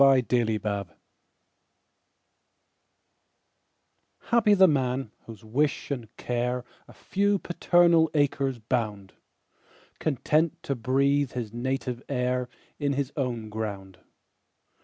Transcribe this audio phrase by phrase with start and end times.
[0.01, 0.87] Y Z Solitude
[4.31, 9.13] HAPPY the man, whose wish and care A few paternal acres bound,
[9.99, 13.99] Content to breathe his native air In his own ground.